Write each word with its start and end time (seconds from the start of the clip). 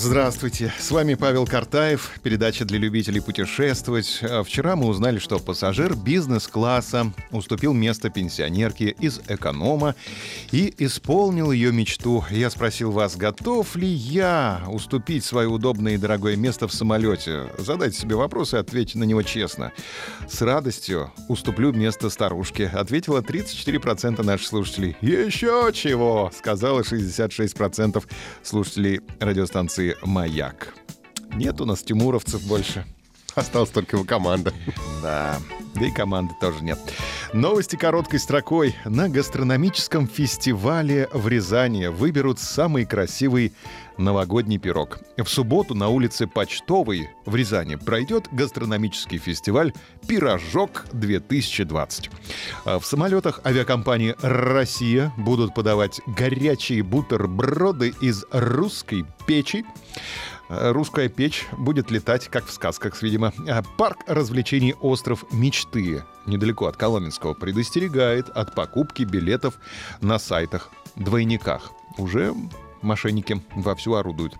Здравствуйте, 0.00 0.72
с 0.78 0.92
вами 0.92 1.14
Павел 1.14 1.44
Картаев, 1.44 2.20
передача 2.22 2.64
для 2.64 2.78
любителей 2.78 3.20
путешествовать. 3.20 4.20
А 4.22 4.44
Вчера 4.44 4.76
мы 4.76 4.86
узнали, 4.86 5.18
что 5.18 5.40
пассажир 5.40 5.96
бизнес-класса 5.96 7.12
уступил 7.32 7.72
место 7.72 8.08
пенсионерке 8.08 8.90
из 8.90 9.20
эконома 9.26 9.96
и 10.52 10.72
исполнил 10.78 11.50
ее 11.50 11.72
мечту. 11.72 12.24
Я 12.30 12.48
спросил 12.50 12.92
вас, 12.92 13.16
готов 13.16 13.74
ли 13.74 13.88
я 13.88 14.62
уступить 14.68 15.24
свое 15.24 15.48
удобное 15.48 15.94
и 15.94 15.98
дорогое 15.98 16.36
место 16.36 16.68
в 16.68 16.72
самолете? 16.72 17.50
Задайте 17.58 17.98
себе 17.98 18.14
вопрос 18.14 18.54
и 18.54 18.56
ответьте 18.56 18.98
на 18.98 19.04
него 19.04 19.22
честно. 19.22 19.72
С 20.28 20.40
радостью 20.42 21.10
уступлю 21.26 21.72
место 21.72 22.08
старушке, 22.08 22.68
ответила 22.68 23.20
34% 23.20 24.22
наших 24.22 24.46
слушателей. 24.46 24.96
Еще 25.00 25.72
чего, 25.74 26.30
сказала 26.32 26.82
66% 26.82 28.04
слушателей 28.44 29.00
радиостанции 29.18 29.87
«Маяк». 30.02 30.74
Нет 31.34 31.60
у 31.60 31.64
нас 31.64 31.82
тимуровцев 31.82 32.42
больше. 32.46 32.86
Осталась 33.34 33.70
только 33.70 33.96
его 33.96 34.04
команда. 34.04 34.52
Да, 35.02 35.38
да 35.74 35.86
и 35.86 35.90
команды 35.90 36.34
тоже 36.40 36.62
нет. 36.62 36.78
Новости 37.32 37.76
короткой 37.76 38.20
строкой. 38.20 38.76
На 38.84 39.08
гастрономическом 39.08 40.08
фестивале 40.08 41.08
в 41.12 41.28
Рязани 41.28 41.86
выберут 41.86 42.38
самый 42.38 42.86
красивый 42.86 43.52
новогодний 43.98 44.58
пирог. 44.58 44.98
В 45.16 45.26
субботу 45.26 45.74
на 45.74 45.88
улице 45.88 46.26
Почтовой 46.26 47.10
в 47.26 47.34
Рязани 47.34 47.74
пройдет 47.74 48.28
гастрономический 48.32 49.18
фестиваль 49.18 49.74
«Пирожок-2020». 50.06 52.10
А 52.64 52.78
В 52.78 52.86
самолетах 52.86 53.40
авиакомпании 53.44 54.14
«Россия» 54.22 55.12
будут 55.16 55.54
подавать 55.54 56.00
горячие 56.06 56.82
бутерброды 56.82 57.92
из 58.00 58.24
русской 58.30 59.04
печи. 59.26 59.66
А, 60.48 60.72
Русская 60.72 61.08
печь 61.08 61.46
будет 61.52 61.90
летать, 61.90 62.28
как 62.28 62.46
в 62.46 62.52
сказках, 62.52 63.00
видимо. 63.02 63.32
А 63.48 63.62
Парк 63.76 63.98
развлечений 64.06 64.74
«Остров 64.80 65.24
мечты» 65.32 66.04
недалеко 66.26 66.66
от 66.66 66.76
Коломенского 66.76 67.34
предостерегает 67.34 68.28
от 68.30 68.54
покупки 68.54 69.02
билетов 69.02 69.58
на 70.00 70.18
сайтах 70.18 70.70
двойниках. 70.96 71.70
Уже 71.96 72.34
мошенники 72.82 73.42
вовсю 73.54 73.94
орудуют. 73.94 74.34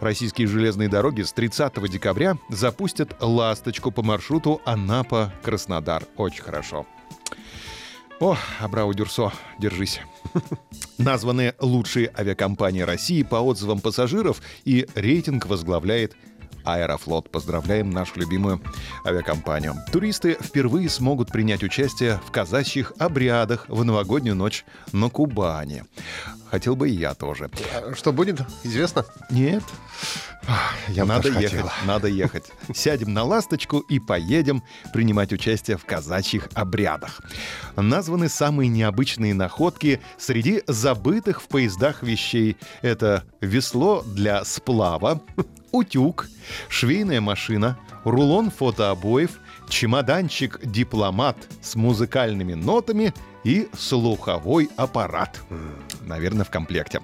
Российские 0.00 0.48
железные 0.48 0.88
дороги 0.88 1.22
с 1.22 1.32
30 1.32 1.90
декабря 1.90 2.36
запустят 2.48 3.16
«Ласточку» 3.20 3.90
по 3.90 4.02
маршруту 4.02 4.60
Анапа-Краснодар. 4.64 6.04
Очень 6.16 6.42
хорошо. 6.42 6.86
О, 8.20 8.36
Абрау 8.60 8.94
Дюрсо, 8.94 9.32
держись. 9.58 10.00
Названы 10.98 11.54
лучшие 11.60 12.12
авиакомпании 12.16 12.82
России 12.82 13.22
по 13.22 13.36
отзывам 13.36 13.80
пассажиров, 13.80 14.40
и 14.64 14.86
рейтинг 14.94 15.46
возглавляет 15.46 16.16
Аэрофлот. 16.64 17.30
Поздравляем 17.30 17.90
нашу 17.90 18.18
любимую 18.20 18.60
авиакомпанию. 19.06 19.74
Туристы 19.92 20.36
впервые 20.40 20.88
смогут 20.88 21.30
принять 21.30 21.62
участие 21.62 22.20
в 22.26 22.30
казачьих 22.30 22.92
обрядах 22.98 23.66
в 23.68 23.84
новогоднюю 23.84 24.34
ночь 24.34 24.64
на 24.92 25.08
Кубани. 25.08 25.84
Хотел 26.50 26.76
бы 26.76 26.88
и 26.88 26.94
я 26.94 27.14
тоже. 27.14 27.50
Что 27.94 28.12
будет, 28.12 28.40
известно? 28.62 29.04
Нет. 29.30 29.64
Я 30.88 31.04
надо 31.04 31.28
ехать, 31.28 31.50
хотел. 31.50 31.70
надо 31.86 32.08
ехать. 32.08 32.44
Сядем 32.74 33.12
на 33.12 33.24
ласточку 33.24 33.80
и 33.80 33.98
поедем 33.98 34.62
принимать 34.92 35.32
участие 35.32 35.76
в 35.76 35.84
казачьих 35.84 36.48
обрядах. 36.54 37.22
Названы 37.76 38.28
самые 38.28 38.68
необычные 38.68 39.34
находки 39.34 40.00
среди 40.18 40.62
забытых 40.66 41.42
в 41.42 41.48
поездах 41.48 42.02
вещей. 42.02 42.56
Это 42.82 43.24
весло 43.40 44.02
для 44.02 44.44
сплава, 44.44 45.22
утюг, 45.74 46.28
швейная 46.68 47.20
машина, 47.20 47.78
рулон 48.04 48.50
фотообоев, 48.50 49.40
чемоданчик-дипломат 49.68 51.36
с 51.60 51.74
музыкальными 51.74 52.54
нотами 52.54 53.12
и 53.44 53.68
слуховой 53.76 54.70
аппарат. 54.76 55.40
Наверное, 56.00 56.44
в 56.44 56.50
комплекте. 56.50 57.00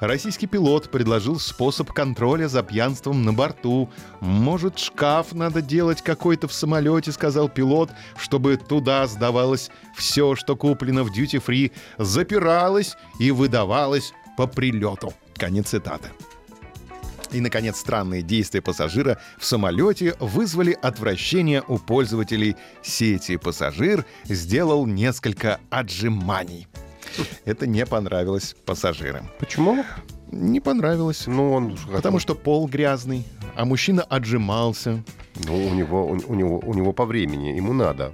Российский 0.00 0.46
пилот 0.46 0.90
предложил 0.90 1.38
способ 1.38 1.92
контроля 1.92 2.48
за 2.48 2.62
пьянством 2.62 3.24
на 3.24 3.32
борту. 3.32 3.90
Может, 4.20 4.78
шкаф 4.78 5.32
надо 5.32 5.62
делать 5.62 6.02
какой-то 6.02 6.48
в 6.48 6.52
самолете, 6.52 7.12
сказал 7.12 7.48
пилот, 7.48 7.90
чтобы 8.16 8.56
туда 8.56 9.06
сдавалось 9.06 9.70
все, 9.94 10.34
что 10.34 10.56
куплено 10.56 11.04
в 11.04 11.12
дьюти-фри, 11.12 11.72
запиралось 11.98 12.96
и 13.20 13.30
выдавалось 13.30 14.12
по 14.36 14.46
прилету. 14.46 15.12
Конец 15.36 15.68
цитаты. 15.68 16.10
И, 17.34 17.40
наконец, 17.40 17.78
странные 17.78 18.22
действия 18.22 18.62
пассажира 18.62 19.18
в 19.38 19.44
самолете 19.44 20.14
вызвали 20.20 20.78
отвращение 20.80 21.64
у 21.66 21.78
пользователей 21.78 22.54
сети. 22.80 23.36
Пассажир 23.36 24.04
сделал 24.24 24.86
несколько 24.86 25.58
отжиманий. 25.68 26.68
Это 27.44 27.66
не 27.66 27.84
понравилось 27.86 28.54
пассажирам. 28.64 29.28
Почему? 29.40 29.84
Не 30.30 30.60
понравилось. 30.60 31.26
Ну, 31.26 31.52
он... 31.52 31.76
Потому 31.92 32.20
что 32.20 32.36
пол 32.36 32.68
грязный, 32.68 33.24
а 33.56 33.64
мужчина 33.64 34.02
отжимался. 34.02 35.02
Ну, 35.44 35.66
у 35.66 35.74
него, 35.74 36.06
у, 36.06 36.20
у 36.28 36.34
него, 36.36 36.60
у 36.60 36.72
него 36.72 36.92
по 36.92 37.04
времени, 37.04 37.48
ему 37.48 37.72
надо. 37.72 38.12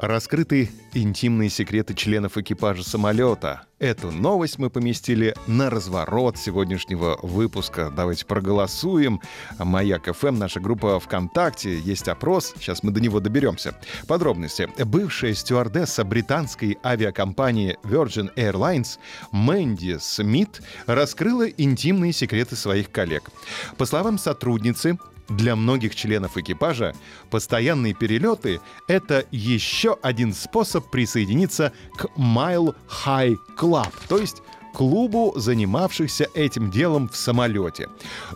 Раскрыты 0.00 0.70
интимные 0.94 1.50
секреты 1.50 1.92
членов 1.92 2.38
экипажа 2.38 2.82
самолета. 2.82 3.64
Эту 3.78 4.10
новость 4.10 4.58
мы 4.58 4.70
поместили 4.70 5.34
на 5.46 5.68
разворот 5.68 6.38
сегодняшнего 6.38 7.18
выпуска. 7.22 7.92
Давайте 7.94 8.24
проголосуем. 8.24 9.20
Маяк 9.58 10.10
ФМ, 10.16 10.38
наша 10.38 10.58
группа 10.58 10.98
ВКонтакте. 11.00 11.78
Есть 11.78 12.08
опрос. 12.08 12.54
Сейчас 12.58 12.82
мы 12.82 12.92
до 12.92 13.00
него 13.00 13.20
доберемся. 13.20 13.78
Подробности. 14.08 14.70
Бывшая 14.82 15.34
стюардесса 15.34 16.02
британской 16.02 16.78
авиакомпании 16.82 17.76
Virgin 17.82 18.34
Airlines 18.36 18.98
Мэнди 19.32 19.98
Смит 20.00 20.62
раскрыла 20.86 21.46
интимные 21.46 22.14
секреты 22.14 22.56
своих 22.56 22.90
коллег. 22.90 23.28
По 23.76 23.84
словам 23.84 24.16
сотрудницы, 24.16 24.96
для 25.30 25.56
многих 25.56 25.94
членов 25.94 26.36
экипажа 26.36 26.94
постоянные 27.30 27.94
перелеты— 27.94 28.60
это 28.88 29.24
еще 29.30 29.96
один 30.02 30.34
способ 30.34 30.90
присоединиться 30.90 31.72
к 31.96 32.06
Mile 32.16 32.74
High 33.04 33.36
Club, 33.56 33.92
то 34.08 34.18
есть 34.18 34.42
клубу, 34.74 35.32
занимавшихся 35.36 36.28
этим 36.34 36.70
делом 36.70 37.08
в 37.08 37.16
самолете. 37.16 37.88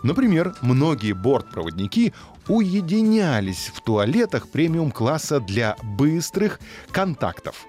Например, 0.03 0.55
многие 0.63 1.13
бортпроводники 1.13 2.13
уединялись 2.49 3.71
в 3.75 3.81
туалетах 3.81 4.49
премиум-класса 4.49 5.41
для 5.41 5.77
быстрых 5.83 6.61
контактов. 6.91 7.67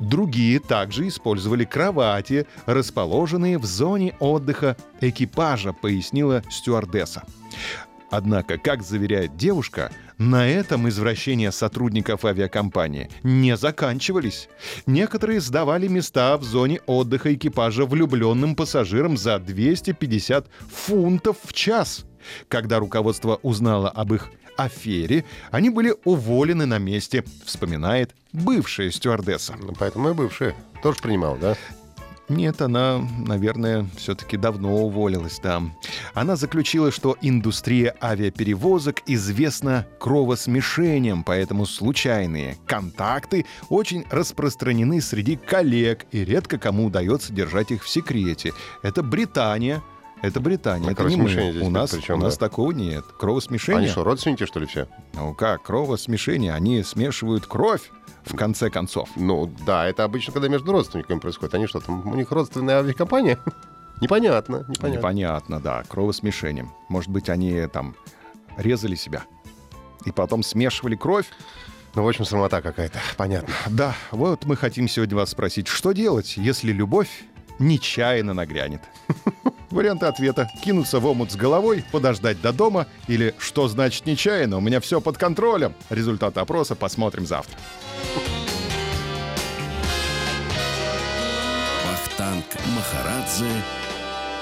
Другие 0.00 0.60
также 0.60 1.08
использовали 1.08 1.64
кровати, 1.64 2.46
расположенные 2.66 3.58
в 3.58 3.64
зоне 3.64 4.16
отдыха 4.20 4.76
экипажа, 5.00 5.72
пояснила 5.72 6.42
стюардесса. 6.50 7.24
Однако, 8.10 8.58
как 8.58 8.82
заверяет 8.82 9.36
девушка, 9.36 9.90
на 10.18 10.48
этом 10.48 10.88
извращения 10.88 11.50
сотрудников 11.50 12.24
авиакомпании 12.24 13.10
не 13.22 13.56
заканчивались. 13.56 14.48
Некоторые 14.86 15.40
сдавали 15.40 15.88
места 15.88 16.36
в 16.36 16.44
зоне 16.44 16.80
отдыха 16.86 17.34
экипажа 17.34 17.84
влюбленным 17.86 18.54
пассажирам 18.54 19.16
за 19.16 19.38
250 19.38 20.48
фунтов 20.70 21.38
в 21.42 21.52
час. 21.52 22.04
Когда 22.48 22.78
руководство 22.78 23.38
узнало 23.42 23.90
об 23.90 24.14
их 24.14 24.30
афере, 24.56 25.24
они 25.50 25.70
были 25.70 25.94
уволены 26.04 26.66
на 26.66 26.78
месте, 26.78 27.24
вспоминает 27.44 28.14
бывшая 28.32 28.90
стюардесса. 28.90 29.56
Ну, 29.60 29.74
Поэтому 29.78 30.10
и 30.10 30.14
бывшая 30.14 30.54
тоже 30.82 30.98
принимал, 31.02 31.36
да? 31.36 31.56
Нет, 32.28 32.62
она, 32.62 33.06
наверное, 33.26 33.86
все-таки 33.96 34.36
давно 34.36 34.76
уволилась 34.84 35.38
там. 35.38 35.74
Она 36.14 36.36
заключила, 36.36 36.90
что 36.90 37.16
индустрия 37.20 37.94
авиаперевозок 38.02 39.02
известна 39.06 39.86
кровосмешением, 40.00 41.22
поэтому 41.22 41.66
случайные 41.66 42.56
контакты 42.66 43.44
очень 43.68 44.04
распространены 44.10 45.02
среди 45.02 45.36
коллег, 45.36 46.06
и 46.12 46.24
редко 46.24 46.58
кому 46.58 46.86
удается 46.86 47.32
держать 47.32 47.70
их 47.70 47.84
в 47.84 47.88
секрете. 47.88 48.52
Это 48.82 49.02
Британия. 49.02 49.82
Это 50.24 50.40
Британия, 50.40 50.88
А 50.88 50.92
это 50.92 51.04
не 51.04 51.16
мы. 51.16 51.28
здесь 51.28 51.62
У 51.62 51.68
нас, 51.68 51.90
при 51.90 52.00
чем, 52.00 52.18
у 52.18 52.22
нас 52.22 52.38
да? 52.38 52.46
такого 52.48 52.72
нет. 52.72 53.04
Кровосмешение. 53.18 53.82
Они 53.82 53.88
что, 53.88 54.04
родственники, 54.04 54.46
что 54.46 54.58
ли, 54.58 54.64
все? 54.64 54.88
Ну 55.12 55.34
как, 55.34 55.64
кровосмешение, 55.64 56.54
они 56.54 56.82
смешивают 56.82 57.46
кровь, 57.46 57.90
в 58.24 58.34
конце 58.34 58.70
концов. 58.70 59.10
Ну, 59.16 59.52
да, 59.66 59.86
это 59.86 60.02
обычно, 60.02 60.32
когда 60.32 60.48
между 60.48 60.72
родственниками 60.72 61.18
происходит. 61.18 61.54
Они 61.54 61.66
что, 61.66 61.80
там, 61.80 62.08
у 62.08 62.14
них 62.14 62.30
родственная 62.30 62.78
авиакомпания? 62.78 63.38
Непонятно, 64.00 64.64
непонятно. 64.66 64.98
Непонятно, 64.98 65.60
да, 65.60 65.82
кровосмешением. 65.88 66.72
Может 66.88 67.10
быть, 67.10 67.28
они 67.28 67.66
там 67.66 67.94
резали 68.56 68.94
себя 68.94 69.24
и 70.06 70.10
потом 70.10 70.42
смешивали 70.42 70.96
кровь. 70.96 71.26
Ну, 71.94 72.02
в 72.02 72.08
общем, 72.08 72.24
срамота 72.24 72.62
какая-то, 72.62 72.98
понятно. 73.18 73.54
Да, 73.68 73.94
вот 74.10 74.46
мы 74.46 74.56
хотим 74.56 74.88
сегодня 74.88 75.16
вас 75.16 75.30
спросить, 75.30 75.68
что 75.68 75.92
делать, 75.92 76.38
если 76.38 76.72
любовь 76.72 77.24
нечаянно 77.58 78.32
нагрянет? 78.32 78.80
Варианты 79.74 80.06
ответа. 80.06 80.48
Кинуться 80.62 81.00
в 81.00 81.06
омут 81.06 81.32
с 81.32 81.36
головой, 81.36 81.84
подождать 81.90 82.40
до 82.40 82.52
дома 82.52 82.86
или 83.08 83.34
что 83.38 83.66
значит 83.66 84.06
нечаянно, 84.06 84.56
у 84.56 84.60
меня 84.60 84.80
все 84.80 85.00
под 85.00 85.18
контролем. 85.18 85.74
Результаты 85.90 86.38
опроса 86.38 86.76
посмотрим 86.76 87.26
завтра. 87.26 87.58
Вахтанг 91.84 92.44
Махарадзе 92.76 93.50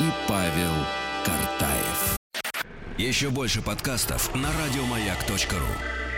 и 0.01 0.05
Павел 0.29 0.75
Картаев. 1.25 2.19
Еще 2.99 3.31
больше 3.31 3.63
подкастов 3.63 4.35
на 4.35 4.49
радиомаяк.ру. 4.63 6.12